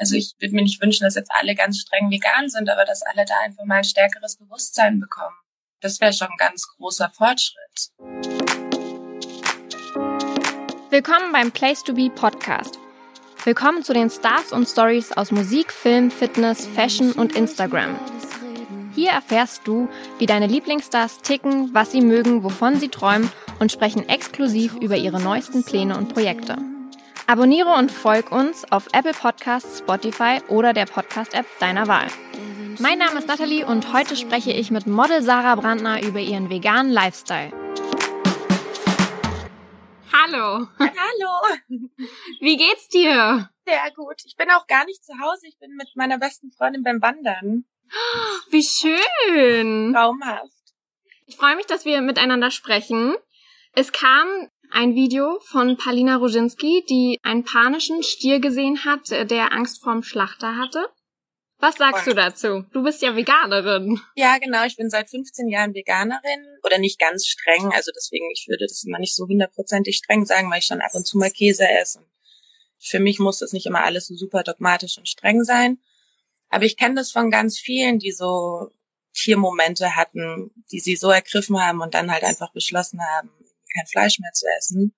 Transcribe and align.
Also 0.00 0.14
ich 0.14 0.34
würde 0.38 0.54
mir 0.54 0.62
nicht 0.62 0.80
wünschen, 0.80 1.04
dass 1.04 1.14
jetzt 1.14 1.30
alle 1.30 1.54
ganz 1.54 1.78
streng 1.78 2.10
vegan 2.10 2.48
sind, 2.48 2.70
aber 2.70 2.86
dass 2.86 3.02
alle 3.02 3.26
da 3.26 3.34
einfach 3.44 3.66
mal 3.66 3.76
ein 3.76 3.84
stärkeres 3.84 4.36
Bewusstsein 4.36 4.98
bekommen. 4.98 5.36
Das 5.82 6.00
wäre 6.00 6.14
schon 6.14 6.28
ein 6.28 6.38
ganz 6.38 6.66
großer 6.68 7.10
Fortschritt. 7.10 7.90
Willkommen 10.88 11.32
beim 11.32 11.52
Place 11.52 11.84
to 11.84 11.92
Be 11.92 12.08
Podcast. 12.08 12.78
Willkommen 13.44 13.84
zu 13.84 13.92
den 13.92 14.08
Stars 14.08 14.52
und 14.52 14.66
Stories 14.66 15.12
aus 15.12 15.32
Musik, 15.32 15.70
Film, 15.70 16.10
Fitness, 16.10 16.66
Fashion 16.66 17.12
und 17.12 17.36
Instagram. 17.36 18.00
Hier 18.94 19.10
erfährst 19.10 19.66
du, 19.66 19.90
wie 20.18 20.26
deine 20.26 20.46
Lieblingsstars 20.46 21.18
ticken, 21.18 21.74
was 21.74 21.92
sie 21.92 22.00
mögen, 22.00 22.42
wovon 22.42 22.80
sie 22.80 22.88
träumen 22.88 23.30
und 23.58 23.70
sprechen 23.70 24.08
exklusiv 24.08 24.76
über 24.76 24.96
ihre 24.96 25.20
neuesten 25.20 25.62
Pläne 25.62 25.98
und 25.98 26.14
Projekte. 26.14 26.69
Abonniere 27.30 27.74
und 27.74 27.92
folg 27.92 28.32
uns 28.32 28.64
auf 28.72 28.88
Apple 28.92 29.12
Podcasts, 29.12 29.78
Spotify 29.78 30.40
oder 30.48 30.72
der 30.72 30.86
Podcast-App 30.86 31.46
deiner 31.60 31.86
Wahl. 31.86 32.08
Mein 32.80 32.98
Name 32.98 33.20
ist 33.20 33.28
Nathalie 33.28 33.64
und 33.64 33.92
heute 33.92 34.16
spreche 34.16 34.50
ich 34.50 34.72
mit 34.72 34.88
Model 34.88 35.22
Sarah 35.22 35.54
Brandner 35.54 36.02
über 36.02 36.18
ihren 36.18 36.50
veganen 36.50 36.90
Lifestyle. 36.90 37.52
Hallo. 40.12 40.66
Hallo. 40.80 41.56
Wie 42.40 42.56
geht's 42.56 42.88
dir? 42.88 43.48
Sehr 43.64 43.92
gut. 43.94 44.16
Ich 44.24 44.34
bin 44.34 44.50
auch 44.50 44.66
gar 44.66 44.84
nicht 44.86 45.04
zu 45.04 45.12
Hause. 45.20 45.46
Ich 45.46 45.56
bin 45.60 45.76
mit 45.76 45.94
meiner 45.94 46.18
besten 46.18 46.50
Freundin 46.50 46.82
beim 46.82 47.00
Wandern. 47.00 47.64
Wie 48.50 48.64
schön. 48.64 49.92
Traumhaft. 49.92 50.74
Ich 51.26 51.36
freue 51.36 51.54
mich, 51.54 51.66
dass 51.66 51.84
wir 51.84 52.00
miteinander 52.00 52.50
sprechen. 52.50 53.14
Es 53.72 53.92
kam 53.92 54.26
ein 54.72 54.94
Video 54.94 55.38
von 55.40 55.76
Palina 55.76 56.16
Roginski, 56.16 56.84
die 56.88 57.18
einen 57.22 57.44
panischen 57.44 58.02
Stier 58.02 58.40
gesehen 58.40 58.84
hat, 58.84 59.10
der 59.10 59.52
Angst 59.52 59.82
vorm 59.82 60.02
Schlachter 60.02 60.56
hatte. 60.56 60.86
Was 61.58 61.76
sagst 61.76 62.06
du 62.06 62.14
dazu? 62.14 62.64
Du 62.72 62.82
bist 62.82 63.02
ja 63.02 63.14
Veganerin. 63.14 64.00
Ja, 64.14 64.38
genau. 64.38 64.64
Ich 64.64 64.76
bin 64.76 64.88
seit 64.88 65.10
15 65.10 65.48
Jahren 65.48 65.74
Veganerin 65.74 66.46
oder 66.64 66.78
nicht 66.78 66.98
ganz 66.98 67.26
streng. 67.26 67.70
Also 67.74 67.90
deswegen, 67.94 68.30
ich 68.32 68.46
würde 68.48 68.64
das 68.66 68.82
immer 68.84 68.98
nicht 68.98 69.14
so 69.14 69.26
hundertprozentig 69.26 69.98
streng 69.98 70.24
sagen, 70.24 70.50
weil 70.50 70.60
ich 70.60 70.64
schon 70.64 70.80
ab 70.80 70.94
und 70.94 71.06
zu 71.06 71.18
mal 71.18 71.30
Käse 71.30 71.68
esse. 71.68 71.98
Und 71.98 72.08
für 72.78 72.98
mich 72.98 73.18
muss 73.18 73.38
das 73.38 73.52
nicht 73.52 73.66
immer 73.66 73.84
alles 73.84 74.06
so 74.06 74.14
super 74.14 74.42
dogmatisch 74.42 74.96
und 74.96 75.06
streng 75.06 75.44
sein. 75.44 75.78
Aber 76.48 76.64
ich 76.64 76.78
kenne 76.78 76.94
das 76.94 77.12
von 77.12 77.30
ganz 77.30 77.58
vielen, 77.58 77.98
die 77.98 78.12
so 78.12 78.70
Tiermomente 79.12 79.96
hatten, 79.96 80.50
die 80.72 80.80
sie 80.80 80.96
so 80.96 81.10
ergriffen 81.10 81.60
haben 81.60 81.82
und 81.82 81.92
dann 81.92 82.10
halt 82.10 82.24
einfach 82.24 82.52
beschlossen 82.52 83.00
haben, 83.02 83.30
kein 83.74 83.86
Fleisch 83.86 84.18
mehr 84.18 84.32
zu 84.32 84.46
essen. 84.58 84.94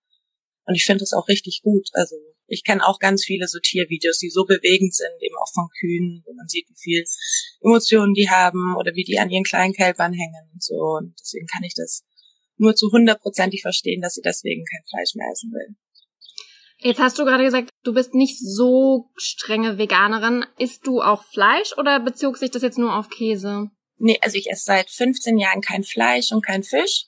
Und 0.64 0.74
ich 0.74 0.84
finde 0.84 1.00
das 1.00 1.12
auch 1.12 1.28
richtig 1.28 1.60
gut. 1.62 1.88
Also 1.92 2.16
ich 2.46 2.64
kenne 2.64 2.86
auch 2.86 2.98
ganz 2.98 3.24
viele 3.24 3.48
so 3.48 3.58
Tiervideos, 3.58 4.18
die 4.18 4.30
so 4.30 4.44
bewegend 4.44 4.94
sind, 4.94 5.12
eben 5.20 5.36
auch 5.36 5.52
von 5.52 5.68
Kühen, 5.80 6.22
wo 6.26 6.34
man 6.34 6.48
sieht, 6.48 6.68
wie 6.68 6.78
viel 6.78 7.04
Emotionen 7.60 8.14
die 8.14 8.28
haben 8.28 8.76
oder 8.76 8.94
wie 8.94 9.04
die 9.04 9.18
an 9.18 9.30
ihren 9.30 9.44
kleinen 9.44 9.72
Kälbern 9.72 10.12
hängen 10.12 10.50
und 10.52 10.62
so. 10.62 10.74
Und 10.74 11.14
deswegen 11.18 11.46
kann 11.46 11.64
ich 11.64 11.74
das 11.74 12.04
nur 12.56 12.74
zu 12.74 12.90
hundertprozentig 12.92 13.62
verstehen, 13.62 14.02
dass 14.02 14.14
sie 14.14 14.22
deswegen 14.22 14.64
kein 14.64 14.84
Fleisch 14.88 15.14
mehr 15.14 15.30
essen 15.32 15.50
will. 15.52 15.74
Jetzt 16.78 17.00
hast 17.00 17.18
du 17.18 17.24
gerade 17.24 17.44
gesagt, 17.44 17.70
du 17.84 17.94
bist 17.94 18.12
nicht 18.12 18.38
so 18.38 19.10
strenge 19.16 19.78
Veganerin. 19.78 20.44
Isst 20.58 20.86
du 20.86 21.00
auch 21.00 21.24
Fleisch 21.24 21.76
oder 21.78 22.00
bezog 22.00 22.36
sich 22.36 22.50
das 22.50 22.62
jetzt 22.62 22.78
nur 22.78 22.96
auf 22.96 23.08
Käse? 23.08 23.70
Nee, 23.98 24.18
also 24.20 24.36
ich 24.36 24.50
esse 24.50 24.64
seit 24.64 24.90
15 24.90 25.38
Jahren 25.38 25.60
kein 25.60 25.84
Fleisch 25.84 26.32
und 26.32 26.44
kein 26.44 26.64
Fisch 26.64 27.06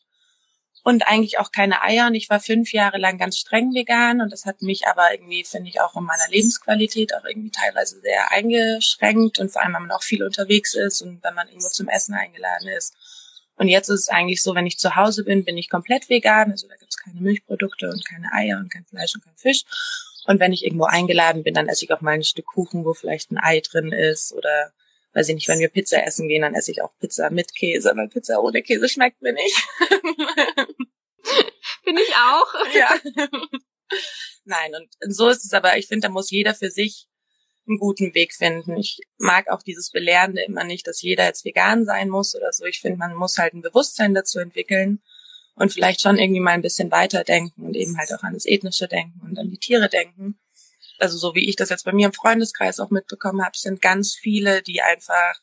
und 0.85 1.09
eigentlich 1.09 1.39
auch 1.39 1.51
keine 1.51 1.83
Eier. 1.83 2.07
Und 2.07 2.15
ich 2.15 2.31
war 2.31 2.39
fünf 2.39 2.73
Jahre 2.73 2.99
lang 2.99 3.19
ganz 3.19 3.39
streng 3.39 3.75
vegan 3.75 4.21
und 4.21 4.31
das 4.31 4.45
hat 4.45 4.63
mich 4.63 4.87
aber 4.87 5.13
irgendwie, 5.13 5.43
finde 5.43 5.71
ich, 5.71 5.81
auch 5.81 5.97
in 5.97 6.05
meiner 6.05 6.29
Lebensqualität 6.29 7.15
auch 7.15 7.25
irgendwie 7.25 7.51
teilweise 7.51 8.01
sehr 8.01 8.31
eingeschränkt 8.31 9.39
und 9.39 9.51
vor 9.51 9.63
allem, 9.63 9.75
wenn 9.75 9.83
man 9.83 9.93
auch 9.93 10.03
viel 10.03 10.23
unterwegs 10.23 10.75
ist 10.75 11.01
und 11.03 11.25
wenn 11.25 11.35
man 11.35 11.49
irgendwo 11.49 11.71
zum 11.71 11.89
Essen 11.89 12.15
eingeladen 12.15 12.69
ist. 12.69 12.95
Und 13.57 13.69
jetzt 13.69 13.89
ist 13.89 14.01
es 14.01 14.09
eigentlich 14.09 14.43
so, 14.43 14.55
wenn 14.55 14.67
ich 14.67 14.79
zu 14.79 14.95
Hause 14.95 15.25
bin, 15.25 15.45
bin 15.45 15.57
ich 15.57 15.71
komplett 15.71 16.11
vegan. 16.11 16.51
Also 16.51 16.69
da 16.69 16.77
gibt's 16.77 16.99
keine 16.99 17.21
Milchprodukte 17.21 17.89
und 17.89 18.05
keine 18.05 18.33
Eier 18.33 18.59
und 18.59 18.71
kein 18.71 18.85
Fleisch 18.85 19.15
und 19.15 19.25
kein 19.25 19.37
Fisch. 19.37 19.65
Und 20.27 20.39
wenn 20.41 20.53
ich 20.53 20.65
irgendwo 20.65 20.85
eingeladen 20.85 21.45
bin, 21.45 21.55
dann 21.55 21.69
esse 21.69 21.85
ich 21.85 21.93
auch 21.93 22.01
mal 22.01 22.13
ein 22.13 22.25
Stück 22.25 22.47
Kuchen, 22.47 22.85
wo 22.85 22.93
vielleicht 22.93 23.31
ein 23.31 23.39
Ei 23.39 23.61
drin 23.61 23.93
ist 23.93 24.33
oder 24.33 24.73
weiß 25.15 25.29
ich 25.29 25.35
nicht, 25.37 25.49
wenn 25.49 25.61
wir 25.61 25.69
Pizza 25.69 26.05
essen 26.05 26.29
gehen, 26.29 26.43
dann 26.43 26.55
esse 26.55 26.71
ich 26.73 26.83
auch 26.83 26.93
Pizza 26.99 27.31
mit 27.31 27.55
Käse, 27.55 27.93
weil 27.95 28.09
Pizza 28.09 28.43
ohne 28.43 28.63
Käse 28.63 28.89
schmeckt 28.89 29.23
mir 29.23 29.33
nicht. 29.33 29.57
Finde 31.85 32.03
ich 32.03 32.15
auch. 32.17 32.55
Ja. 32.75 32.99
Nein, 34.45 34.73
und 34.75 35.15
so 35.15 35.29
ist 35.29 35.45
es 35.45 35.53
aber, 35.53 35.79
ich 35.79 35.87
finde, 35.87 36.09
da 36.09 36.13
muss 36.13 36.31
jeder 36.31 36.55
für 36.55 36.71
sich 36.71 37.07
einen 37.67 37.79
guten 37.79 38.15
Weg 38.15 38.35
finden. 38.35 38.77
Ich 38.77 38.99
mag 39.17 39.49
auch 39.49 39.63
dieses 39.63 39.91
Belehrende 39.91 40.43
immer 40.43 40.65
nicht, 40.65 40.87
dass 40.87 41.01
jeder 41.01 41.25
jetzt 41.25 41.45
vegan 41.45 41.87
sein 41.87 42.11
muss 42.11 42.35
oder 42.35 42.53
so. 42.53 42.65
Ich 42.67 42.81
finde, 42.81 42.99
man 42.99 43.15
muss 43.15 43.39
halt 43.39 43.55
ein 43.55 43.63
Bewusstsein 43.63 44.13
dazu 44.13 44.39
entwickeln 44.39 45.03
und 45.55 45.73
vielleicht 45.73 46.03
schon 46.03 46.19
irgendwie 46.19 46.41
mal 46.41 46.51
ein 46.51 46.63
bisschen 46.63 46.91
weiterdenken 46.91 47.65
und 47.65 47.77
eben 47.77 47.97
halt 47.97 48.13
auch 48.13 48.23
an 48.23 48.35
das 48.35 48.45
ethnische 48.45 48.89
Denken 48.89 49.21
und 49.23 49.39
an 49.39 49.49
die 49.51 49.59
Tiere 49.59 49.89
denken 49.89 50.39
also 50.99 51.17
so 51.17 51.35
wie 51.35 51.49
ich 51.49 51.57
das 51.57 51.71
jetzt 51.71 51.85
bei 51.85 51.93
mir 51.93 52.07
im 52.07 52.13
Freundeskreis 52.13 52.81
auch 52.81 52.91
mitbekommen 52.91 53.45
habe, 53.45 53.57
sind 53.57 53.81
ganz 53.81 54.15
viele, 54.15 54.63
die 54.63 54.83
einfach 54.83 55.41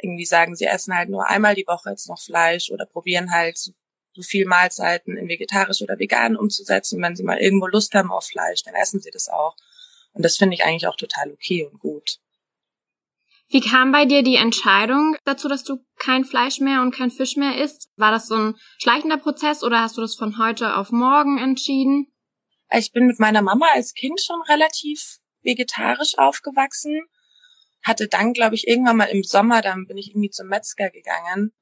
irgendwie 0.00 0.24
sagen, 0.24 0.56
sie 0.56 0.66
essen 0.66 0.94
halt 0.94 1.08
nur 1.08 1.28
einmal 1.28 1.54
die 1.54 1.66
Woche 1.66 1.90
jetzt 1.90 2.08
noch 2.08 2.20
Fleisch 2.20 2.70
oder 2.70 2.86
probieren 2.86 3.30
halt 3.30 3.58
so, 3.58 3.72
viel 4.22 4.46
Mahlzeiten 4.46 5.16
in 5.16 5.28
vegetarisch 5.28 5.82
oder 5.82 5.98
vegan 5.98 6.36
umzusetzen. 6.36 7.02
Wenn 7.02 7.16
sie 7.16 7.24
mal 7.24 7.38
irgendwo 7.38 7.66
Lust 7.66 7.94
haben 7.94 8.12
auf 8.12 8.26
Fleisch, 8.26 8.62
dann 8.62 8.74
essen 8.74 9.00
sie 9.00 9.10
das 9.10 9.28
auch. 9.28 9.56
Und 10.12 10.24
das 10.24 10.36
finde 10.36 10.54
ich 10.54 10.64
eigentlich 10.64 10.86
auch 10.86 10.94
total 10.94 11.32
okay 11.32 11.66
und 11.66 11.80
gut. 11.80 12.20
Wie 13.48 13.60
kam 13.60 13.90
bei 13.90 14.04
dir 14.04 14.22
die 14.22 14.36
Entscheidung 14.36 15.16
dazu, 15.24 15.48
dass 15.48 15.64
du 15.64 15.84
kein 15.98 16.24
Fleisch 16.24 16.60
mehr 16.60 16.82
und 16.82 16.94
kein 16.94 17.10
Fisch 17.10 17.36
mehr 17.36 17.60
isst? 17.60 17.88
War 17.96 18.12
das 18.12 18.28
so 18.28 18.36
ein 18.36 18.54
schleichender 18.78 19.18
Prozess 19.18 19.62
oder 19.64 19.80
hast 19.80 19.96
du 19.96 20.00
das 20.00 20.14
von 20.14 20.38
heute 20.38 20.76
auf 20.76 20.92
morgen 20.92 21.38
entschieden? 21.38 22.13
Ich 22.72 22.92
bin 22.92 23.06
mit 23.06 23.20
meiner 23.20 23.42
Mama 23.42 23.66
als 23.74 23.94
Kind 23.94 24.20
schon 24.20 24.40
relativ 24.42 25.18
vegetarisch 25.42 26.18
aufgewachsen. 26.18 27.02
Hatte 27.82 28.08
dann, 28.08 28.32
glaube 28.32 28.54
ich, 28.54 28.66
irgendwann 28.66 28.96
mal 28.96 29.04
im 29.04 29.22
Sommer, 29.22 29.60
dann 29.60 29.86
bin 29.86 29.98
ich 29.98 30.10
irgendwie 30.10 30.30
zum 30.30 30.48
Metzger 30.48 30.90
gegangen, 30.90 31.52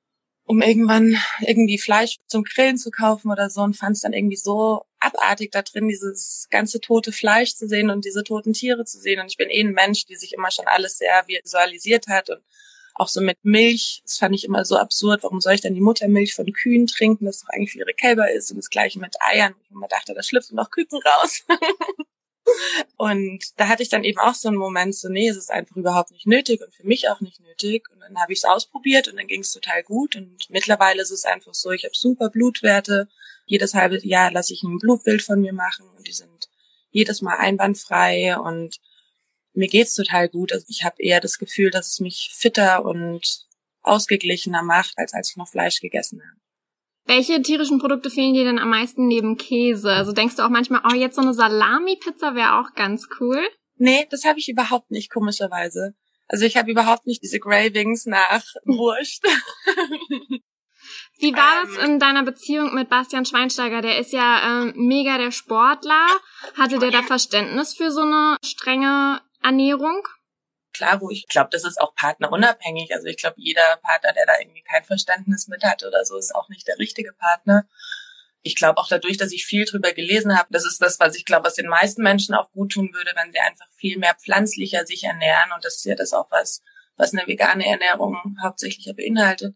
um 0.44 0.62
irgendwann 0.62 1.16
irgendwie 1.40 1.78
Fleisch 1.78 2.18
zum 2.26 2.44
Grillen 2.44 2.78
zu 2.78 2.90
kaufen 2.90 3.30
oder 3.30 3.50
so 3.50 3.62
und 3.62 3.76
fand 3.76 3.96
es 3.96 4.02
dann 4.02 4.12
irgendwie 4.12 4.36
so 4.36 4.84
abartig 5.00 5.50
da 5.50 5.62
drin, 5.62 5.88
dieses 5.88 6.46
ganze 6.50 6.80
tote 6.80 7.10
Fleisch 7.10 7.54
zu 7.54 7.66
sehen 7.66 7.90
und 7.90 8.04
diese 8.04 8.22
toten 8.22 8.52
Tiere 8.52 8.84
zu 8.84 8.98
sehen. 8.98 9.20
Und 9.20 9.26
ich 9.26 9.36
bin 9.36 9.50
eh 9.50 9.60
ein 9.60 9.72
Mensch, 9.72 10.06
die 10.06 10.16
sich 10.16 10.32
immer 10.32 10.50
schon 10.52 10.66
alles 10.68 10.98
sehr 10.98 11.26
visualisiert 11.26 12.06
hat 12.06 12.30
und 12.30 12.42
auch 12.94 13.08
so 13.08 13.20
mit 13.20 13.38
Milch, 13.42 14.02
das 14.04 14.18
fand 14.18 14.34
ich 14.34 14.44
immer 14.44 14.64
so 14.64 14.76
absurd. 14.76 15.22
Warum 15.22 15.40
soll 15.40 15.54
ich 15.54 15.60
dann 15.60 15.74
die 15.74 15.80
Muttermilch 15.80 16.34
von 16.34 16.50
Kühen 16.52 16.86
trinken, 16.86 17.24
das 17.24 17.40
doch 17.40 17.48
eigentlich 17.48 17.72
für 17.72 17.78
ihre 17.78 17.94
Kälber 17.94 18.30
ist? 18.30 18.50
Und 18.50 18.58
das 18.58 18.70
gleiche 18.70 18.98
mit 18.98 19.16
Eiern. 19.20 19.54
Ich 19.64 19.70
immer 19.70 19.88
dachte, 19.88 20.14
da 20.14 20.22
schlüpfen 20.22 20.56
noch 20.56 20.70
Küken 20.70 21.00
raus. 21.02 21.44
und 22.96 23.44
da 23.56 23.68
hatte 23.68 23.82
ich 23.82 23.88
dann 23.88 24.04
eben 24.04 24.18
auch 24.18 24.34
so 24.34 24.48
einen 24.48 24.58
Moment, 24.58 24.94
so, 24.94 25.08
nee, 25.08 25.28
es 25.28 25.36
ist 25.36 25.50
einfach 25.50 25.76
überhaupt 25.76 26.10
nicht 26.10 26.26
nötig 26.26 26.60
und 26.60 26.74
für 26.74 26.86
mich 26.86 27.08
auch 27.08 27.20
nicht 27.20 27.40
nötig. 27.40 27.88
Und 27.90 28.00
dann 28.00 28.20
habe 28.20 28.32
ich 28.32 28.40
es 28.40 28.44
ausprobiert 28.44 29.08
und 29.08 29.16
dann 29.16 29.26
ging 29.26 29.40
es 29.40 29.52
total 29.52 29.82
gut. 29.82 30.16
Und 30.16 30.50
mittlerweile 30.50 31.00
ist 31.00 31.10
es 31.10 31.24
einfach 31.24 31.54
so, 31.54 31.70
ich 31.70 31.84
habe 31.84 31.94
super 31.94 32.28
Blutwerte. 32.28 33.08
Jedes 33.46 33.74
halbe 33.74 33.98
Jahr 34.06 34.30
lasse 34.30 34.52
ich 34.52 34.62
ein 34.62 34.78
Blutbild 34.78 35.22
von 35.22 35.40
mir 35.40 35.52
machen 35.52 35.88
und 35.96 36.06
die 36.06 36.12
sind 36.12 36.48
jedes 36.90 37.22
Mal 37.22 37.36
einwandfrei 37.38 38.38
und 38.38 38.78
mir 39.54 39.68
geht's 39.68 39.94
total 39.94 40.28
gut. 40.28 40.52
Also 40.52 40.66
ich 40.68 40.84
habe 40.84 40.96
eher 40.98 41.20
das 41.20 41.38
Gefühl, 41.38 41.70
dass 41.70 41.92
es 41.92 42.00
mich 42.00 42.30
fitter 42.34 42.84
und 42.84 43.46
ausgeglichener 43.82 44.62
macht, 44.62 44.94
als 44.96 45.12
als 45.12 45.30
ich 45.30 45.36
noch 45.36 45.48
Fleisch 45.48 45.80
gegessen 45.80 46.20
habe. 46.22 46.40
Welche 47.04 47.42
tierischen 47.42 47.78
Produkte 47.78 48.10
fehlen 48.10 48.34
dir 48.34 48.44
denn 48.44 48.58
am 48.58 48.70
meisten 48.70 49.06
neben 49.08 49.36
Käse? 49.36 49.90
Also 49.90 50.12
denkst 50.12 50.36
du 50.36 50.44
auch 50.44 50.50
manchmal, 50.50 50.82
oh, 50.88 50.94
jetzt 50.94 51.16
so 51.16 51.22
eine 51.22 51.34
Salami-Pizza 51.34 52.34
wäre 52.34 52.60
auch 52.60 52.74
ganz 52.74 53.08
cool? 53.20 53.40
Nee, 53.76 54.06
das 54.10 54.24
habe 54.24 54.38
ich 54.38 54.48
überhaupt 54.48 54.90
nicht, 54.90 55.10
komischerweise. 55.10 55.94
Also 56.28 56.44
ich 56.44 56.56
habe 56.56 56.70
überhaupt 56.70 57.06
nicht 57.06 57.22
diese 57.22 57.40
Gravings 57.40 58.06
nach 58.06 58.44
Wurst. 58.64 59.26
Wie 61.18 61.34
war 61.34 61.64
das 61.64 61.78
ähm. 61.78 61.92
in 61.92 61.98
deiner 61.98 62.22
Beziehung 62.22 62.74
mit 62.74 62.88
Bastian 62.88 63.26
Schweinsteiger? 63.26 63.82
Der 63.82 63.98
ist 63.98 64.12
ja 64.12 64.62
ähm, 64.62 64.72
mega 64.76 65.18
der 65.18 65.30
Sportler. 65.30 66.06
Hatte 66.56 66.78
der 66.78 66.90
da 66.90 67.02
Verständnis 67.02 67.74
für 67.74 67.90
so 67.90 68.02
eine 68.02 68.36
strenge 68.44 69.20
Ernährung? 69.42 70.06
Klar, 70.72 71.00
wo 71.00 71.10
ich 71.10 71.26
glaube, 71.28 71.50
das 71.52 71.64
ist 71.64 71.80
auch 71.80 71.94
partnerunabhängig. 71.94 72.94
Also 72.94 73.06
ich 73.06 73.18
glaube, 73.18 73.36
jeder 73.38 73.76
Partner, 73.82 74.12
der 74.12 74.26
da 74.26 74.38
irgendwie 74.40 74.62
kein 74.62 74.84
Verständnis 74.84 75.48
mit 75.48 75.64
hat 75.64 75.84
oder 75.84 76.04
so, 76.04 76.16
ist 76.16 76.34
auch 76.34 76.48
nicht 76.48 76.66
der 76.66 76.78
richtige 76.78 77.12
Partner. 77.12 77.66
Ich 78.42 78.56
glaube 78.56 78.78
auch 78.78 78.88
dadurch, 78.88 79.18
dass 79.18 79.32
ich 79.32 79.44
viel 79.44 79.66
drüber 79.66 79.92
gelesen 79.92 80.36
habe, 80.36 80.48
das 80.50 80.64
ist 80.64 80.80
das, 80.80 80.98
was 80.98 81.14
ich 81.14 81.24
glaube, 81.24 81.44
was 81.44 81.54
den 81.54 81.68
meisten 81.68 82.02
Menschen 82.02 82.34
auch 82.34 82.50
gut 82.52 82.72
tun 82.72 82.90
würde, 82.92 83.12
wenn 83.14 83.32
sie 83.32 83.38
einfach 83.38 83.66
viel 83.72 83.98
mehr 83.98 84.14
pflanzlicher 84.14 84.86
sich 84.86 85.04
ernähren. 85.04 85.52
Und 85.54 85.64
das 85.64 85.76
ist 85.76 85.84
ja 85.84 85.94
das 85.94 86.12
auch 86.12 86.30
was, 86.30 86.62
was 86.96 87.12
eine 87.12 87.26
vegane 87.26 87.66
Ernährung 87.66 88.36
hauptsächlich 88.42 88.90
beinhaltet. 88.96 89.54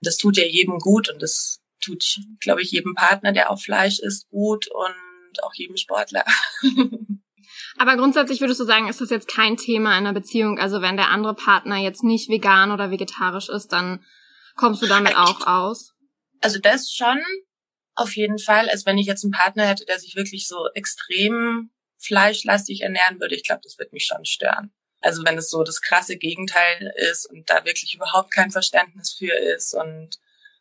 Das 0.00 0.16
tut 0.16 0.36
ja 0.36 0.44
jedem 0.44 0.78
gut 0.78 1.10
und 1.10 1.20
das 1.20 1.60
tut, 1.80 2.20
glaube 2.40 2.62
ich, 2.62 2.70
jedem 2.70 2.94
Partner, 2.94 3.32
der 3.32 3.50
auf 3.50 3.62
Fleisch 3.62 3.98
isst, 3.98 4.28
gut 4.30 4.68
und 4.68 5.42
auch 5.42 5.54
jedem 5.54 5.76
Sportler. 5.76 6.24
Aber 7.78 7.96
grundsätzlich 7.96 8.40
würdest 8.40 8.60
du 8.60 8.64
sagen, 8.64 8.88
ist 8.88 9.00
das 9.00 9.10
jetzt 9.10 9.28
kein 9.28 9.56
Thema 9.56 9.90
in 9.92 10.06
einer 10.06 10.12
Beziehung? 10.12 10.58
Also 10.58 10.80
wenn 10.80 10.96
der 10.96 11.10
andere 11.10 11.34
Partner 11.34 11.76
jetzt 11.76 12.04
nicht 12.04 12.28
vegan 12.28 12.70
oder 12.70 12.90
vegetarisch 12.90 13.48
ist, 13.48 13.68
dann 13.68 14.04
kommst 14.56 14.82
du 14.82 14.86
damit 14.86 15.16
auch 15.16 15.46
aus? 15.46 15.94
Also 16.40 16.58
das 16.58 16.92
schon 16.92 17.20
auf 17.94 18.16
jeden 18.16 18.38
Fall. 18.38 18.68
Also 18.68 18.86
wenn 18.86 18.98
ich 18.98 19.06
jetzt 19.06 19.24
einen 19.24 19.32
Partner 19.32 19.66
hätte, 19.66 19.84
der 19.86 19.98
sich 19.98 20.16
wirklich 20.16 20.46
so 20.46 20.68
extrem 20.74 21.70
fleischlastig 21.96 22.82
ernähren 22.82 23.20
würde, 23.20 23.34
ich 23.34 23.44
glaube, 23.44 23.62
das 23.64 23.78
würde 23.78 23.92
mich 23.92 24.06
schon 24.06 24.24
stören. 24.24 24.72
Also 25.00 25.24
wenn 25.24 25.36
es 25.36 25.50
so 25.50 25.62
das 25.64 25.80
krasse 25.80 26.16
Gegenteil 26.16 26.92
ist 27.10 27.26
und 27.26 27.50
da 27.50 27.64
wirklich 27.64 27.94
überhaupt 27.94 28.32
kein 28.32 28.50
Verständnis 28.50 29.12
für 29.12 29.34
ist 29.34 29.74
und 29.74 30.18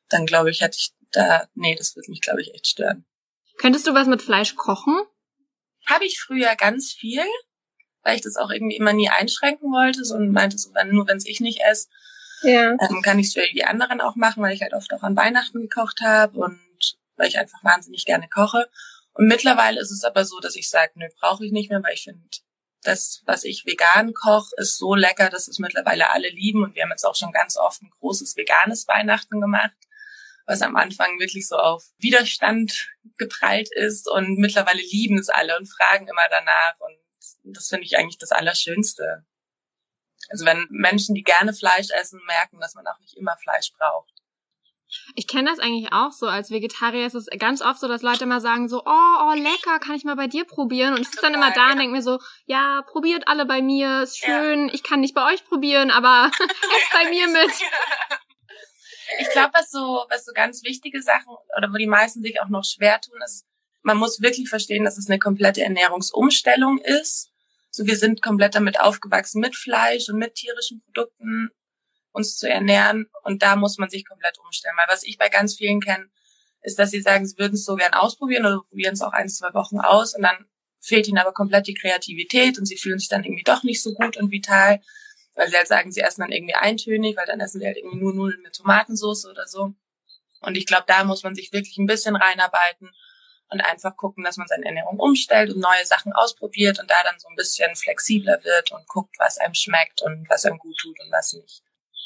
dann 0.10 0.26
glaube 0.26 0.52
ich, 0.52 0.62
hätte 0.62 0.78
ich 0.78 0.92
da, 1.12 1.48
nee, 1.54 1.76
das 1.76 1.96
würde 1.96 2.12
mich, 2.12 2.22
glaube 2.22 2.42
ich, 2.42 2.54
echt 2.54 2.68
stören. 2.68 3.06
Könntest 3.58 3.88
du 3.88 3.94
was 3.94 4.08
mit 4.08 4.22
Fleisch 4.22 4.56
kochen? 4.56 5.02
Habe 5.86 6.06
ich 6.06 6.20
früher 6.20 6.56
ganz 6.56 6.92
viel, 6.92 7.24
weil 8.04 8.16
ich 8.16 8.22
das 8.22 8.38
auch 8.38 8.50
irgendwie 8.50 8.78
immer 8.78 8.94
nie 8.94 9.10
einschränken 9.10 9.72
wollte 9.72 10.04
so, 10.04 10.16
und 10.16 10.32
meinte 10.32 10.58
so, 10.58 10.74
wenn, 10.74 10.90
nur 10.90 11.08
wenn 11.08 11.18
es 11.18 11.26
ich 11.26 11.40
nicht 11.40 11.62
esse, 11.62 11.88
ja. 12.42 12.72
ähm, 12.72 13.02
kann 13.02 13.20
ich 13.20 13.28
es 13.28 13.34
für 13.34 13.48
die 13.54 13.66
anderen 13.66 14.02
auch 14.02 14.16
machen, 14.16 14.44
weil 14.44 14.54
ich 14.54 14.62
halt 14.62 14.74
oft 14.74 14.94
auch 14.94 15.04
an 15.04 15.16
Weihnachten 15.16 15.62
gekocht 15.62 16.02
habe 16.02 16.38
und 16.38 16.60
weil 17.16 17.28
ich 17.28 17.38
einfach 17.38 17.64
wahnsinnig 17.64 18.06
gerne 18.06 18.28
koche. 18.28 18.70
Und 19.14 19.28
mittlerweile 19.28 19.80
ist 19.80 19.92
es 19.92 20.04
aber 20.04 20.26
so, 20.26 20.40
dass 20.40 20.56
ich 20.56 20.70
sage, 20.70 20.92
nö, 20.96 21.08
brauche 21.20 21.46
ich 21.46 21.52
nicht 21.52 21.70
mehr, 21.70 21.84
weil 21.84 21.94
ich 21.94 22.04
finde, 22.04 22.20
das, 22.82 23.22
was 23.26 23.44
ich 23.44 23.66
vegan 23.66 24.14
koche, 24.14 24.54
ist 24.58 24.78
so 24.78 24.96
lecker, 24.96 25.30
dass 25.30 25.48
es 25.48 25.60
mittlerweile 25.60 26.10
alle 26.10 26.30
lieben. 26.30 26.64
Und 26.64 26.76
wir 26.76 26.84
haben 26.84 26.90
jetzt 26.90 27.06
auch 27.06 27.16
schon 27.16 27.32
ganz 27.32 27.58
oft 27.58 27.82
ein 27.82 27.92
großes 28.00 28.36
veganes 28.36 28.88
Weihnachten 28.88 29.40
gemacht, 29.40 29.72
was 30.46 30.62
am 30.62 30.76
Anfang 30.76 31.20
wirklich 31.20 31.48
so 31.48 31.56
auf 31.56 31.84
Widerstand 31.98 32.90
geprallt 33.18 33.70
ist. 33.74 34.10
Und 34.10 34.38
mittlerweile 34.38 34.82
lieben 34.82 35.18
es 35.18 35.30
alle 35.30 35.58
und 35.58 35.68
fragen 35.68 36.08
immer 36.08 36.28
danach. 36.30 36.76
Und 36.80 36.98
das 37.56 37.70
finde 37.70 37.86
ich 37.86 37.98
eigentlich 37.98 38.18
das 38.18 38.32
Allerschönste. 38.32 39.26
Also 40.30 40.46
wenn 40.46 40.68
Menschen, 40.70 41.16
die 41.16 41.24
gerne 41.24 41.54
Fleisch 41.54 41.90
essen, 41.92 42.22
merken, 42.26 42.60
dass 42.60 42.76
man 42.76 42.88
auch 42.88 43.00
nicht 43.00 43.16
immer 43.18 43.36
Fleisch 43.38 43.72
braucht. 43.78 44.14
Ich 45.16 45.28
kenne 45.28 45.50
das 45.50 45.60
eigentlich 45.60 45.92
auch 45.92 46.12
so. 46.12 46.28
Als 46.28 46.52
Vegetarier 46.52 47.06
ist 47.06 47.16
es 47.16 47.28
ganz 47.40 47.62
oft 47.62 47.80
so, 47.80 47.88
dass 47.88 48.02
Leute 48.02 48.26
immer 48.26 48.42
sagen 48.42 48.70
so, 48.70 48.84
oh, 48.86 49.16
oh, 49.22 49.34
lecker, 49.34 49.80
kann 49.80 49.96
ich 49.96 50.04
mal 50.04 50.16
bei 50.16 50.28
dir 50.28 50.46
probieren? 50.46 50.94
Und 50.94 51.02
ich 51.02 51.08
sitze 51.08 51.24
dann 51.24 51.34
immer 51.34 51.52
da 51.52 51.72
und 51.72 51.80
denke 51.80 51.96
mir 51.96 52.02
so, 52.02 52.20
ja, 52.46 52.84
probiert 52.88 53.28
alle 53.28 53.46
bei 53.46 53.62
mir, 53.62 54.04
ist 54.04 54.20
schön, 54.20 54.68
ja. 54.68 54.74
ich 54.74 54.84
kann 54.84 55.00
nicht 55.00 55.16
bei 55.16 55.34
euch 55.34 55.46
probieren, 55.46 55.90
aber 55.90 56.30
esst 56.40 56.94
bei 56.94 57.10
mir 57.10 57.28
mit. 57.28 57.52
Ich 59.20 59.30
glaube, 59.30 59.52
was 59.54 59.70
so, 59.70 60.06
was 60.10 60.26
so 60.26 60.34
ganz 60.34 60.64
wichtige 60.64 61.02
Sachen 61.02 61.36
oder 61.58 61.72
wo 61.72 61.78
die 61.78 61.88
meisten 61.88 62.22
sich 62.22 62.42
auch 62.42 62.50
noch 62.50 62.64
schwer 62.64 63.00
tun, 63.02 63.20
ist, 63.24 63.46
man 63.82 63.98
muss 63.98 64.22
wirklich 64.22 64.50
verstehen, 64.50 64.86
dass 64.86 64.98
es 64.98 65.10
eine 65.10 65.20
komplette 65.20 65.62
Ernährungsumstellung 65.62 66.80
ist. 66.80 67.32
So, 67.70 67.86
wir 67.86 67.98
sind 67.98 68.22
komplett 68.22 68.56
damit 68.56 68.80
aufgewachsen 68.80 69.42
mit 69.42 69.56
Fleisch 69.56 70.10
und 70.10 70.18
mit 70.18 70.36
tierischen 70.36 70.82
Produkten 70.82 71.50
uns 72.12 72.38
zu 72.38 72.48
ernähren. 72.48 73.08
Und 73.24 73.44
da 73.44 73.56
muss 73.56 73.78
man 73.78 73.90
sich 73.90 74.08
komplett 74.08 74.38
umstellen. 74.40 74.76
Weil 74.78 74.88
was 74.88 75.04
ich 75.04 75.18
bei 75.18 75.30
ganz 75.30 75.56
vielen 75.56 75.82
kenne, 75.82 76.08
ist, 76.62 76.80
dass 76.80 76.92
sie 76.92 77.02
sagen, 77.02 77.26
sie 77.26 77.38
würden 77.38 77.56
es 77.56 77.66
so 77.66 77.76
gern 77.76 77.94
ausprobieren 77.94 78.46
oder 78.46 78.62
probieren 78.70 78.94
es 78.94 79.02
auch 79.02 79.12
ein, 79.12 79.28
zwei 79.28 79.54
Wochen 79.54 79.80
aus 79.80 80.16
und 80.16 80.22
dann 80.24 80.46
fehlt 80.80 81.08
ihnen 81.08 81.18
aber 81.18 81.34
komplett 81.34 81.68
die 81.68 81.74
Kreativität 81.74 82.58
und 82.58 82.66
sie 82.66 82.78
fühlen 82.78 83.00
sich 83.00 83.10
dann 83.10 83.24
irgendwie 83.24 83.44
doch 83.44 83.64
nicht 83.64 83.82
so 83.82 83.94
gut 83.94 84.18
und 84.18 84.32
vital, 84.32 84.82
weil 85.36 85.50
sie 85.50 85.58
halt 85.58 85.68
sagen, 85.68 85.92
sie 85.92 86.02
essen 86.02 86.22
dann 86.22 86.32
irgendwie 86.32 86.56
eintönig, 86.56 87.18
weil 87.18 87.26
dann 87.26 87.40
essen 87.40 87.60
sie 87.60 87.66
halt 87.66 87.78
irgendwie 87.78 87.98
nur 87.98 88.14
Nudeln 88.14 88.42
mit 88.42 88.56
Tomatensauce 88.56 89.26
oder 89.26 89.48
so. 89.48 89.74
Und 90.42 90.56
ich 90.56 90.66
glaube, 90.66 90.86
da 90.88 91.04
muss 91.04 91.24
man 91.24 91.36
sich 91.36 91.54
wirklich 91.54 91.78
ein 91.78 91.86
bisschen 91.86 92.16
reinarbeiten 92.16 92.92
und 93.50 93.62
einfach 93.62 93.96
gucken, 93.96 94.24
dass 94.24 94.38
man 94.38 94.48
seine 94.48 94.66
Ernährung 94.66 95.00
umstellt 95.00 95.52
und 95.54 95.60
neue 95.60 95.86
Sachen 95.86 96.12
ausprobiert 96.14 96.80
und 96.80 96.90
da 96.90 96.96
dann 97.04 97.20
so 97.20 97.28
ein 97.30 97.36
bisschen 97.36 97.76
flexibler 97.76 98.44
wird 98.44 98.72
und 98.72 98.88
guckt, 98.88 99.16
was 99.20 99.38
einem 99.38 99.54
schmeckt 99.54 100.02
und 100.02 100.28
was 100.30 100.46
einem 100.46 100.58
gut 100.58 100.78
tut 100.82 101.00
und 101.00 101.12
was 101.12 101.34
nicht. 101.34 101.62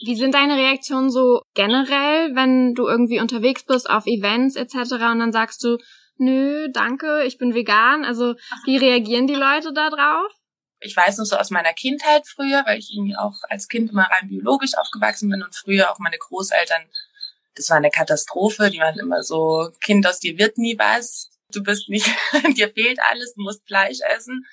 Wie 0.05 0.15
sind 0.15 0.35
deine 0.35 0.57
Reaktionen 0.57 1.09
so 1.09 1.41
generell, 1.55 2.35
wenn 2.35 2.75
du 2.75 2.87
irgendwie 2.87 3.19
unterwegs 3.19 3.65
bist 3.65 3.89
auf 3.89 4.05
Events 4.05 4.55
etc. 4.55 4.75
und 4.91 5.19
dann 5.19 5.31
sagst 5.31 5.63
du, 5.63 5.77
nö, 6.17 6.67
danke, 6.71 7.23
ich 7.25 7.37
bin 7.37 7.55
vegan. 7.55 8.05
Also 8.05 8.35
wie 8.65 8.77
reagieren 8.77 9.25
die 9.25 9.33
Leute 9.33 9.73
da 9.73 9.89
drauf? 9.89 10.31
Ich 10.79 10.95
weiß 10.95 11.17
noch 11.17 11.25
so 11.25 11.37
aus 11.37 11.49
meiner 11.49 11.73
Kindheit 11.73 12.27
früher, 12.27 12.63
weil 12.65 12.79
ich 12.79 12.93
irgendwie 12.93 13.15
auch 13.15 13.35
als 13.49 13.67
Kind 13.67 13.89
immer 13.89 14.03
rein 14.03 14.27
biologisch 14.27 14.75
aufgewachsen 14.77 15.29
bin 15.29 15.41
und 15.43 15.55
früher 15.55 15.91
auch 15.91 15.99
meine 15.99 16.17
Großeltern, 16.17 16.83
das 17.55 17.69
war 17.69 17.77
eine 17.77 17.89
Katastrophe, 17.89 18.69
die 18.69 18.79
waren 18.79 18.99
immer 18.99 19.23
so, 19.23 19.71
Kind 19.81 20.05
aus 20.05 20.19
dir 20.19 20.37
wird 20.37 20.57
nie 20.57 20.77
was, 20.77 21.31
du 21.51 21.63
bist 21.63 21.89
nicht, 21.89 22.07
dir 22.55 22.71
fehlt 22.71 22.99
alles, 23.09 23.33
du 23.33 23.41
musst 23.41 23.65
Fleisch 23.65 23.99
essen. 24.15 24.45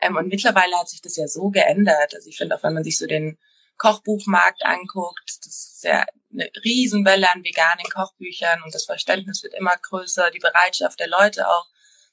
Ähm, 0.00 0.16
und 0.16 0.28
mittlerweile 0.28 0.76
hat 0.76 0.88
sich 0.88 1.00
das 1.00 1.16
ja 1.16 1.26
so 1.26 1.50
geändert. 1.50 2.14
Also 2.14 2.28
ich 2.28 2.36
finde 2.36 2.56
auch, 2.56 2.62
wenn 2.62 2.74
man 2.74 2.84
sich 2.84 2.98
so 2.98 3.06
den 3.06 3.38
Kochbuchmarkt 3.78 4.64
anguckt, 4.64 5.38
das 5.44 5.72
ist 5.74 5.84
ja 5.84 6.04
eine 6.32 6.50
Riesenwelle 6.64 7.30
an 7.32 7.44
veganen 7.44 7.84
Kochbüchern 7.92 8.62
und 8.62 8.74
das 8.74 8.84
Verständnis 8.84 9.42
wird 9.42 9.54
immer 9.54 9.76
größer, 9.76 10.30
die 10.30 10.38
Bereitschaft 10.38 11.00
der 11.00 11.08
Leute 11.08 11.48
auch, 11.48 11.66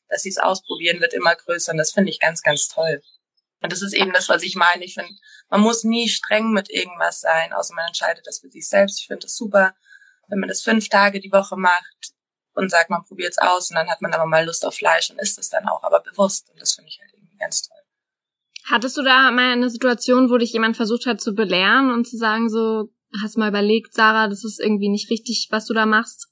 dass 0.07 0.23
sie 0.23 0.29
es 0.29 0.37
ausprobieren, 0.37 0.99
wird 0.99 1.13
immer 1.13 1.35
größer 1.35 1.71
und 1.71 1.77
das 1.77 1.91
finde 1.91 2.09
ich 2.11 2.19
ganz, 2.19 2.41
ganz 2.41 2.67
toll. 2.69 3.01
Und 3.61 3.71
das 3.71 3.81
ist 3.81 3.93
eben 3.93 4.13
das, 4.13 4.29
was 4.29 4.43
ich 4.43 4.55
meine. 4.55 4.85
Ich 4.85 4.93
finde, 4.93 5.13
man 5.49 5.61
muss 5.61 5.83
nie 5.83 6.07
streng 6.07 6.51
mit 6.51 6.69
irgendwas 6.69 7.19
sein, 7.19 7.53
außer 7.53 7.73
man 7.73 7.87
entscheidet 7.87 8.25
das 8.25 8.39
für 8.39 8.49
sich 8.49 8.67
selbst. 8.67 8.99
Ich 9.01 9.07
finde 9.07 9.25
das 9.25 9.35
super, 9.35 9.75
wenn 10.27 10.39
man 10.39 10.49
das 10.49 10.61
fünf 10.61 10.87
Tage 10.89 11.19
die 11.19 11.31
Woche 11.31 11.57
macht 11.57 12.13
und 12.53 12.69
sagt, 12.69 12.89
man 12.89 13.03
probiert 13.03 13.31
es 13.31 13.37
aus 13.37 13.69
und 13.69 13.75
dann 13.75 13.89
hat 13.89 14.01
man 14.01 14.13
aber 14.13 14.25
mal 14.25 14.45
Lust 14.45 14.65
auf 14.65 14.75
Fleisch 14.75 15.09
und 15.09 15.19
isst 15.19 15.39
es 15.39 15.49
dann 15.49 15.67
auch, 15.67 15.83
aber 15.83 16.01
bewusst. 16.01 16.49
Und 16.49 16.61
das 16.61 16.73
finde 16.73 16.89
ich 16.89 16.99
halt 16.99 17.11
irgendwie 17.13 17.37
ganz 17.37 17.63
toll. 17.63 17.77
Hattest 18.65 18.97
du 18.97 19.03
da 19.03 19.31
mal 19.31 19.51
eine 19.51 19.69
Situation, 19.69 20.29
wo 20.29 20.37
dich 20.37 20.53
jemand 20.53 20.77
versucht 20.77 21.05
hat 21.05 21.19
zu 21.19 21.33
belehren 21.33 21.91
und 21.91 22.07
zu 22.07 22.17
sagen, 22.17 22.49
so, 22.49 22.89
hast 23.21 23.37
mal 23.37 23.49
überlegt, 23.49 23.93
Sarah, 23.93 24.27
das 24.27 24.43
ist 24.43 24.59
irgendwie 24.59 24.89
nicht 24.89 25.09
richtig, 25.09 25.47
was 25.49 25.65
du 25.65 25.73
da 25.73 25.85
machst? 25.85 26.27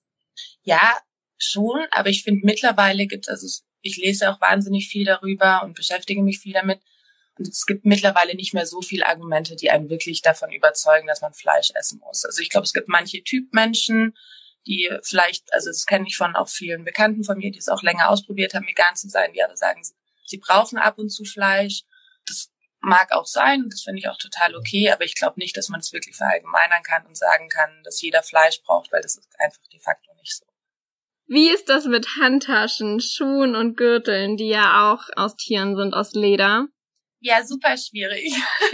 Ja, 0.61 0.97
schon, 1.37 1.85
aber 1.91 2.09
ich 2.09 2.23
finde 2.23 2.41
mittlerweile 2.45 3.07
gibt 3.07 3.27
es, 3.27 3.29
also 3.29 3.63
ich 3.81 3.97
lese 3.97 4.29
auch 4.29 4.41
wahnsinnig 4.41 4.87
viel 4.87 5.05
darüber 5.05 5.63
und 5.63 5.75
beschäftige 5.75 6.21
mich 6.21 6.39
viel 6.39 6.53
damit. 6.53 6.79
Es 7.39 7.65
gibt 7.65 7.85
mittlerweile 7.85 8.35
nicht 8.35 8.53
mehr 8.53 8.65
so 8.65 8.81
viele 8.81 9.07
Argumente, 9.07 9.55
die 9.55 9.69
einen 9.69 9.89
wirklich 9.89 10.21
davon 10.21 10.51
überzeugen, 10.51 11.07
dass 11.07 11.21
man 11.21 11.33
Fleisch 11.33 11.71
essen 11.73 11.99
muss. 11.99 12.25
Also 12.25 12.41
ich 12.41 12.49
glaube, 12.49 12.65
es 12.65 12.73
gibt 12.73 12.87
manche 12.87 13.23
Typmenschen, 13.23 14.17
die 14.65 14.89
vielleicht, 15.03 15.53
also 15.53 15.69
das 15.69 15.85
kenne 15.85 16.05
ich 16.07 16.17
von 16.17 16.35
auch 16.35 16.49
vielen 16.49 16.83
Bekannten 16.83 17.23
von 17.23 17.37
mir, 17.37 17.51
die 17.51 17.59
es 17.59 17.69
auch 17.69 17.83
länger 17.83 18.09
ausprobiert 18.09 18.53
haben, 18.53 18.67
vegan 18.67 18.95
zu 18.95 19.09
sein, 19.09 19.31
die 19.33 19.43
aber 19.43 19.55
sagen, 19.55 19.81
sie 20.25 20.37
brauchen 20.37 20.77
ab 20.77 20.97
und 20.97 21.09
zu 21.09 21.23
Fleisch 21.23 21.83
das 22.27 22.51
mag 22.79 23.11
auch 23.11 23.25
sein, 23.25 23.67
das 23.69 23.81
finde 23.81 23.99
ich 23.99 24.07
auch 24.07 24.17
total 24.17 24.55
okay, 24.55 24.91
aber 24.91 25.03
ich 25.03 25.15
glaube 25.15 25.39
nicht, 25.39 25.57
dass 25.57 25.69
man 25.69 25.79
es 25.79 25.93
wirklich 25.93 26.15
verallgemeinern 26.15 26.83
kann 26.83 27.05
und 27.05 27.17
sagen 27.17 27.49
kann, 27.49 27.83
dass 27.83 28.01
jeder 28.01 28.23
Fleisch 28.23 28.61
braucht, 28.63 28.91
weil 28.91 29.01
das 29.01 29.17
ist 29.17 29.27
einfach 29.39 29.61
de 29.71 29.79
facto 29.79 30.13
nicht 30.15 30.37
so. 30.37 30.45
Wie 31.25 31.49
ist 31.49 31.67
das 31.67 31.85
mit 31.85 32.07
Handtaschen, 32.21 33.01
Schuhen 33.01 33.55
und 33.55 33.75
Gürteln, 33.75 34.37
die 34.37 34.47
ja 34.47 34.93
auch 34.93 35.03
aus 35.15 35.35
Tieren 35.35 35.75
sind, 35.75 35.93
aus 35.93 36.13
Leder? 36.13 36.67
Ja, 37.19 37.43
super 37.43 37.75
schwierig. 37.77 38.33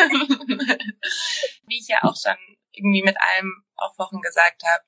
Wie 1.67 1.77
ich 1.77 1.87
ja 1.87 1.99
auch 2.03 2.15
schon 2.15 2.35
irgendwie 2.71 3.03
mit 3.03 3.15
allem 3.19 3.63
auch 3.75 3.97
Wochen 3.97 4.21
gesagt 4.21 4.63
habe. 4.63 4.83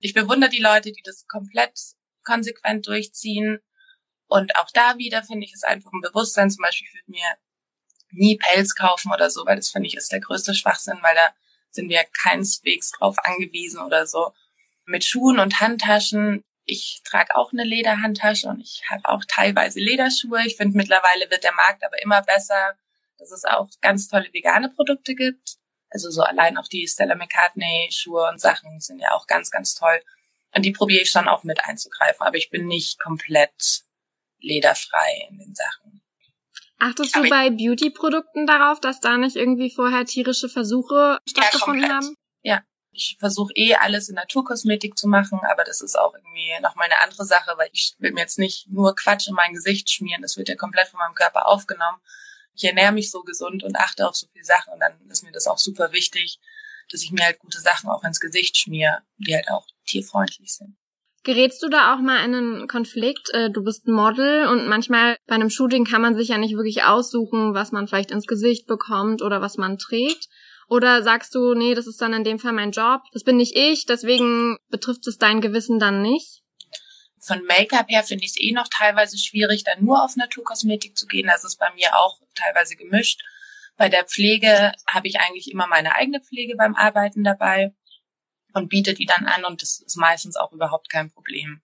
Ich 0.00 0.14
bewundere 0.14 0.50
die 0.50 0.62
Leute, 0.62 0.92
die 0.92 1.02
das 1.04 1.26
komplett 1.26 1.78
konsequent 2.24 2.86
durchziehen. 2.86 3.60
Und 4.26 4.56
auch 4.56 4.70
da 4.72 4.96
wieder 4.98 5.22
finde 5.22 5.44
ich 5.44 5.52
es 5.52 5.64
einfach 5.64 5.92
ein 5.92 6.00
Bewusstsein. 6.00 6.50
Zum 6.50 6.62
Beispiel 6.62 6.88
für 6.88 7.10
mir 7.10 7.36
nie 8.10 8.36
Pelz 8.36 8.74
kaufen 8.74 9.12
oder 9.12 9.30
so, 9.30 9.44
weil 9.44 9.56
das 9.56 9.70
finde 9.70 9.88
ich 9.88 9.96
ist 9.96 10.12
der 10.12 10.20
größte 10.20 10.54
Schwachsinn, 10.54 10.98
weil 11.02 11.14
da 11.14 11.34
sind 11.70 11.88
wir 11.88 12.04
keineswegs 12.22 12.92
drauf 12.92 13.16
angewiesen 13.18 13.80
oder 13.80 14.06
so. 14.06 14.32
Mit 14.86 15.04
Schuhen 15.04 15.38
und 15.38 15.60
Handtaschen, 15.60 16.44
ich 16.64 17.00
trage 17.04 17.34
auch 17.34 17.52
eine 17.52 17.64
Lederhandtasche 17.64 18.48
und 18.48 18.60
ich 18.60 18.82
habe 18.88 19.08
auch 19.08 19.24
teilweise 19.26 19.80
Lederschuhe. 19.80 20.46
Ich 20.46 20.56
finde 20.56 20.76
mittlerweile 20.76 21.30
wird 21.30 21.44
der 21.44 21.54
Markt 21.54 21.84
aber 21.84 22.00
immer 22.02 22.22
besser, 22.22 22.76
dass 23.18 23.30
es 23.30 23.44
auch 23.44 23.68
ganz 23.80 24.08
tolle 24.08 24.32
vegane 24.32 24.70
Produkte 24.70 25.14
gibt. 25.14 25.56
Also 25.90 26.10
so 26.10 26.22
allein 26.22 26.58
auch 26.58 26.68
die 26.68 26.88
Stella 26.88 27.14
McCartney 27.14 27.88
Schuhe 27.92 28.28
und 28.28 28.40
Sachen 28.40 28.80
sind 28.80 28.98
ja 28.98 29.12
auch 29.12 29.26
ganz, 29.26 29.50
ganz 29.50 29.74
toll. 29.74 30.00
Und 30.54 30.64
die 30.64 30.72
probiere 30.72 31.02
ich 31.02 31.10
schon 31.10 31.28
auch 31.28 31.44
mit 31.44 31.64
einzugreifen, 31.64 32.26
aber 32.26 32.36
ich 32.36 32.50
bin 32.50 32.66
nicht 32.66 32.98
komplett 33.00 33.82
lederfrei 34.40 35.28
in 35.30 35.38
den 35.38 35.54
Sachen. 35.54 36.02
Achtest 36.78 37.16
du 37.16 37.28
bei 37.28 37.50
Beauty-Produkten 37.50 38.46
darauf, 38.46 38.80
dass 38.80 39.00
da 39.00 39.16
nicht 39.16 39.36
irgendwie 39.36 39.70
vorher 39.70 40.04
tierische 40.04 40.48
Versuche 40.48 41.18
stattgefunden 41.28 41.84
ja, 41.84 41.94
haben? 41.94 42.16
Ja, 42.42 42.62
ich 42.90 43.16
versuche 43.18 43.52
eh 43.54 43.74
alles 43.74 44.08
in 44.08 44.16
Naturkosmetik 44.16 44.98
zu 44.98 45.08
machen, 45.08 45.40
aber 45.50 45.64
das 45.64 45.80
ist 45.80 45.98
auch 45.98 46.14
irgendwie 46.14 46.50
nochmal 46.60 46.86
eine 46.86 47.00
andere 47.00 47.24
Sache, 47.24 47.54
weil 47.56 47.68
ich 47.72 47.94
will 47.98 48.12
mir 48.12 48.20
jetzt 48.20 48.38
nicht 48.38 48.68
nur 48.68 48.94
Quatsch 48.94 49.28
in 49.28 49.34
mein 49.34 49.52
Gesicht 49.52 49.90
schmieren, 49.90 50.22
das 50.22 50.36
wird 50.36 50.48
ja 50.48 50.56
komplett 50.56 50.88
von 50.88 50.98
meinem 50.98 51.14
Körper 51.14 51.46
aufgenommen. 51.46 51.98
Ich 52.54 52.64
ernähre 52.64 52.92
mich 52.92 53.10
so 53.10 53.22
gesund 53.22 53.62
und 53.62 53.76
achte 53.76 54.08
auf 54.08 54.14
so 54.14 54.26
viele 54.32 54.44
Sachen 54.44 54.72
und 54.72 54.80
dann 54.80 54.92
ist 55.08 55.24
mir 55.24 55.32
das 55.32 55.46
auch 55.46 55.58
super 55.58 55.92
wichtig, 55.92 56.38
dass 56.90 57.02
ich 57.02 57.10
mir 57.10 57.24
halt 57.24 57.38
gute 57.38 57.60
Sachen 57.60 57.90
auch 57.90 58.04
ins 58.04 58.20
Gesicht 58.20 58.56
schmiere, 58.56 59.00
die 59.18 59.34
halt 59.34 59.48
auch 59.50 59.66
tierfreundlich 59.86 60.54
sind. 60.54 60.76
Gerätst 61.24 61.62
du 61.62 61.68
da 61.68 61.94
auch 61.94 62.00
mal 62.00 62.22
in 62.22 62.34
einen 62.34 62.68
Konflikt? 62.68 63.30
Äh, 63.32 63.50
du 63.50 63.64
bist 63.64 63.86
ein 63.86 63.94
Model 63.94 64.46
und 64.46 64.68
manchmal 64.68 65.16
bei 65.26 65.34
einem 65.34 65.48
Shooting 65.48 65.86
kann 65.86 66.02
man 66.02 66.14
sich 66.14 66.28
ja 66.28 66.36
nicht 66.36 66.54
wirklich 66.54 66.84
aussuchen, 66.84 67.54
was 67.54 67.72
man 67.72 67.88
vielleicht 67.88 68.10
ins 68.10 68.26
Gesicht 68.26 68.66
bekommt 68.66 69.22
oder 69.22 69.40
was 69.40 69.56
man 69.56 69.78
trägt. 69.78 70.28
Oder 70.68 71.02
sagst 71.02 71.34
du, 71.34 71.54
nee, 71.54 71.74
das 71.74 71.86
ist 71.86 72.00
dann 72.00 72.12
in 72.12 72.24
dem 72.24 72.38
Fall 72.38 72.52
mein 72.52 72.72
Job, 72.72 73.02
das 73.12 73.24
bin 73.24 73.36
nicht 73.36 73.56
ich, 73.56 73.86
deswegen 73.86 74.56
betrifft 74.70 75.06
es 75.06 75.18
dein 75.18 75.40
Gewissen 75.40 75.78
dann 75.78 76.02
nicht? 76.02 76.42
Von 77.20 77.44
Make-up 77.44 77.88
her 77.88 78.02
finde 78.02 78.24
ich 78.24 78.32
es 78.32 78.40
eh 78.40 78.52
noch 78.52 78.68
teilweise 78.68 79.16
schwierig, 79.16 79.64
dann 79.64 79.82
nur 79.82 80.04
auf 80.04 80.16
Naturkosmetik 80.16 80.96
zu 80.96 81.06
gehen. 81.06 81.26
Das 81.26 81.44
ist 81.44 81.58
bei 81.58 81.72
mir 81.74 81.96
auch 81.96 82.18
teilweise 82.34 82.76
gemischt. 82.76 83.22
Bei 83.76 83.88
der 83.88 84.04
Pflege 84.04 84.72
habe 84.88 85.08
ich 85.08 85.18
eigentlich 85.20 85.50
immer 85.50 85.66
meine 85.66 85.94
eigene 85.94 86.20
Pflege 86.20 86.54
beim 86.56 86.74
Arbeiten 86.74 87.24
dabei 87.24 87.74
und 88.52 88.68
biete 88.68 88.94
die 88.94 89.06
dann 89.06 89.26
an 89.26 89.44
und 89.44 89.62
das 89.62 89.80
ist 89.80 89.96
meistens 89.96 90.36
auch 90.36 90.52
überhaupt 90.52 90.90
kein 90.90 91.10
Problem. 91.10 91.60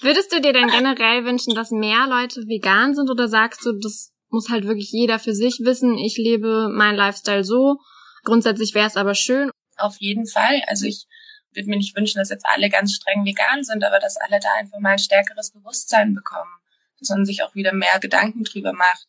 Würdest 0.00 0.32
du 0.32 0.40
dir 0.40 0.52
denn 0.52 0.68
generell 0.68 1.24
wünschen, 1.24 1.54
dass 1.54 1.70
mehr 1.70 2.06
Leute 2.06 2.42
vegan 2.46 2.94
sind 2.94 3.10
oder 3.10 3.28
sagst 3.28 3.64
du, 3.64 3.72
das 3.72 4.12
muss 4.28 4.50
halt 4.50 4.66
wirklich 4.66 4.90
jeder 4.92 5.18
für 5.18 5.34
sich 5.34 5.60
wissen, 5.62 5.96
ich 5.96 6.18
lebe 6.18 6.68
mein 6.70 6.94
Lifestyle 6.94 7.44
so, 7.44 7.78
grundsätzlich 8.22 8.74
wäre 8.74 8.86
es 8.86 8.96
aber 8.96 9.14
schön? 9.14 9.50
Auf 9.78 9.96
jeden 9.98 10.26
Fall. 10.26 10.62
Also 10.66 10.84
ich 10.84 11.06
würde 11.54 11.70
mir 11.70 11.76
nicht 11.76 11.96
wünschen, 11.96 12.18
dass 12.18 12.28
jetzt 12.28 12.44
alle 12.46 12.68
ganz 12.68 12.92
streng 12.92 13.24
vegan 13.24 13.64
sind, 13.64 13.82
aber 13.84 13.98
dass 13.98 14.18
alle 14.18 14.38
da 14.40 14.48
einfach 14.58 14.78
mal 14.78 14.92
ein 14.92 14.98
stärkeres 14.98 15.52
Bewusstsein 15.52 16.14
bekommen, 16.14 16.50
dass 16.98 17.08
man 17.08 17.24
sich 17.24 17.42
auch 17.42 17.54
wieder 17.54 17.72
mehr 17.72 17.98
Gedanken 17.98 18.44
drüber 18.44 18.74
macht. 18.74 19.08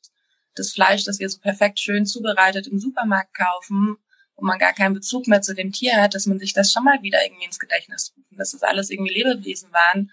Das 0.58 0.72
Fleisch, 0.72 1.04
das 1.04 1.20
wir 1.20 1.30
so 1.30 1.40
perfekt 1.40 1.80
schön 1.80 2.06
zubereitet 2.06 2.68
im 2.68 2.80
Supermarkt 2.80 3.34
kaufen, 3.34 3.98
wo 4.36 4.46
man 4.46 4.60
gar 4.60 4.74
keinen 4.74 4.94
Bezug 4.94 5.28
mehr 5.28 5.42
zu 5.42 5.54
dem 5.54 5.72
Tier 5.72 6.02
hat, 6.02 6.14
dass 6.14 6.26
man 6.26 6.40
sich 6.40 6.54
das 6.54 6.72
schon 6.72 6.84
mal 6.84 7.02
wieder 7.02 7.24
irgendwie 7.24 7.46
ins 7.46 7.60
Gedächtnis 7.60 8.14
rufen, 8.16 8.38
dass 8.38 8.52
das 8.52 8.64
alles 8.64 8.90
irgendwie 8.90 9.14
Lebewesen 9.14 9.72
waren. 9.74 10.12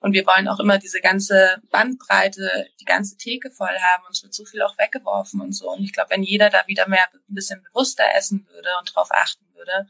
Und 0.00 0.14
wir 0.14 0.26
wollen 0.26 0.48
auch 0.48 0.58
immer 0.58 0.78
diese 0.78 1.00
ganze 1.00 1.62
Bandbreite, 1.70 2.66
die 2.80 2.84
ganze 2.84 3.16
Theke 3.16 3.52
voll 3.52 3.68
haben. 3.68 4.04
Und 4.06 4.16
es 4.16 4.22
wird 4.24 4.34
so 4.34 4.44
viel 4.44 4.62
auch 4.62 4.76
weggeworfen 4.76 5.40
und 5.40 5.52
so. 5.52 5.70
Und 5.70 5.84
ich 5.84 5.92
glaube, 5.92 6.10
wenn 6.10 6.24
jeder 6.24 6.50
da 6.50 6.64
wieder 6.66 6.88
mehr 6.88 7.06
ein 7.12 7.34
bisschen 7.34 7.62
bewusster 7.62 8.04
essen 8.16 8.44
würde 8.50 8.68
und 8.80 8.92
drauf 8.92 9.08
achten 9.12 9.46
würde 9.54 9.86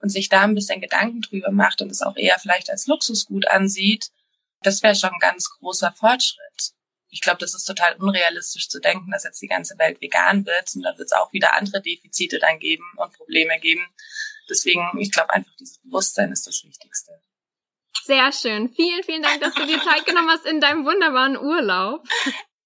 und 0.00 0.10
sich 0.10 0.28
da 0.28 0.42
ein 0.42 0.54
bisschen 0.54 0.82
Gedanken 0.82 1.22
drüber 1.22 1.50
macht 1.50 1.80
und 1.80 1.90
es 1.90 2.02
auch 2.02 2.16
eher 2.16 2.38
vielleicht 2.38 2.68
als 2.68 2.86
Luxusgut 2.86 3.48
ansieht, 3.48 4.10
das 4.60 4.82
wäre 4.82 4.94
schon 4.94 5.10
ein 5.10 5.20
ganz 5.20 5.48
großer 5.48 5.92
Fortschritt 5.92 6.75
ich 7.16 7.22
glaube, 7.22 7.38
das 7.38 7.54
ist 7.54 7.64
total 7.64 7.96
unrealistisch 7.96 8.68
zu 8.68 8.78
denken, 8.78 9.10
dass 9.10 9.24
jetzt 9.24 9.40
die 9.40 9.46
ganze 9.46 9.78
Welt 9.78 10.02
vegan 10.02 10.44
wird 10.44 10.70
und 10.74 10.82
dann 10.82 10.98
wird 10.98 11.06
es 11.06 11.12
auch 11.12 11.32
wieder 11.32 11.54
andere 11.54 11.80
Defizite 11.80 12.38
dann 12.38 12.58
geben 12.58 12.84
und 12.96 13.10
Probleme 13.14 13.58
geben. 13.58 13.86
Deswegen, 14.50 14.86
ich 14.98 15.10
glaube 15.10 15.32
einfach, 15.32 15.50
dieses 15.58 15.78
Bewusstsein 15.78 16.30
ist 16.30 16.46
das 16.46 16.62
Wichtigste. 16.62 17.12
Sehr 18.04 18.30
schön. 18.32 18.70
Vielen, 18.74 19.02
vielen 19.02 19.22
Dank, 19.22 19.40
dass 19.40 19.54
du 19.54 19.64
dir 19.64 19.80
Zeit 19.82 20.04
genommen 20.04 20.28
hast 20.28 20.44
in 20.44 20.60
deinem 20.60 20.84
wunderbaren 20.84 21.38
Urlaub. 21.38 22.06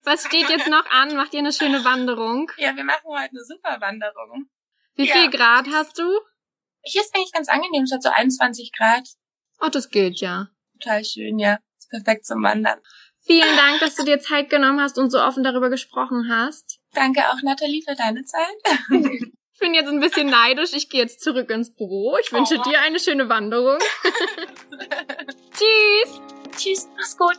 Was 0.02 0.24
steht 0.24 0.48
jetzt 0.48 0.66
noch 0.66 0.84
an? 0.90 1.14
Macht 1.14 1.32
ihr 1.32 1.38
eine 1.38 1.52
schöne 1.52 1.84
Wanderung? 1.84 2.50
Ja, 2.56 2.74
wir 2.74 2.84
machen 2.84 3.06
heute 3.06 3.30
eine 3.30 3.44
super 3.44 3.80
Wanderung. 3.80 4.50
Wie 4.96 5.06
ja. 5.06 5.14
viel 5.14 5.30
Grad 5.30 5.68
hast 5.68 5.96
du? 5.96 6.10
Hier 6.82 7.02
ist 7.02 7.14
eigentlich 7.14 7.32
ganz 7.32 7.48
angenehm, 7.48 7.84
es 7.84 7.92
hat 7.92 8.02
so 8.02 8.08
21 8.08 8.72
Grad. 8.72 9.06
Oh, 9.60 9.68
das 9.68 9.90
geht 9.90 10.20
ja. 10.20 10.48
Total 10.72 11.04
schön, 11.04 11.38
ja. 11.38 11.60
Ist 11.78 11.88
perfekt 11.88 12.26
zum 12.26 12.42
Wandern. 12.42 12.80
Vielen 13.30 13.56
Dank, 13.56 13.78
dass 13.78 13.94
du 13.94 14.02
dir 14.02 14.18
Zeit 14.18 14.50
genommen 14.50 14.80
hast 14.80 14.98
und 14.98 15.10
so 15.10 15.20
offen 15.20 15.44
darüber 15.44 15.70
gesprochen 15.70 16.28
hast. 16.28 16.80
Danke 16.94 17.20
auch, 17.28 17.40
Nathalie, 17.44 17.80
für 17.80 17.94
deine 17.94 18.24
Zeit. 18.24 18.56
ich 18.90 19.60
bin 19.60 19.72
jetzt 19.72 19.86
ein 19.86 20.00
bisschen 20.00 20.26
neidisch. 20.26 20.72
Ich 20.72 20.90
gehe 20.90 21.02
jetzt 21.02 21.20
zurück 21.20 21.48
ins 21.50 21.72
Büro. 21.72 22.16
Ich 22.20 22.32
wünsche 22.32 22.58
oh. 22.58 22.68
dir 22.68 22.80
eine 22.80 22.98
schöne 22.98 23.28
Wanderung. 23.28 23.78
Tschüss. 25.52 26.20
Tschüss, 26.56 26.88
mach's 26.96 27.16
gut. 27.16 27.38